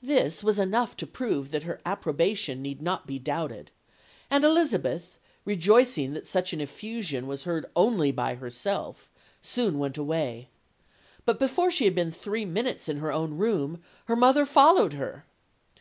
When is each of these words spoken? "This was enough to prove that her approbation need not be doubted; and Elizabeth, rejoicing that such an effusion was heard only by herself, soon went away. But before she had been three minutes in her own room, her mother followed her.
"This 0.00 0.44
was 0.44 0.60
enough 0.60 0.96
to 0.96 1.08
prove 1.08 1.50
that 1.50 1.64
her 1.64 1.80
approbation 1.84 2.62
need 2.62 2.80
not 2.80 3.04
be 3.04 3.18
doubted; 3.18 3.72
and 4.30 4.44
Elizabeth, 4.44 5.18
rejoicing 5.44 6.14
that 6.14 6.28
such 6.28 6.52
an 6.52 6.60
effusion 6.60 7.26
was 7.26 7.42
heard 7.42 7.66
only 7.74 8.12
by 8.12 8.36
herself, 8.36 9.10
soon 9.42 9.80
went 9.80 9.98
away. 9.98 10.50
But 11.24 11.40
before 11.40 11.72
she 11.72 11.84
had 11.84 11.96
been 11.96 12.12
three 12.12 12.44
minutes 12.44 12.88
in 12.88 12.98
her 12.98 13.10
own 13.10 13.38
room, 13.38 13.82
her 14.04 14.14
mother 14.14 14.46
followed 14.46 14.92
her. 14.92 15.24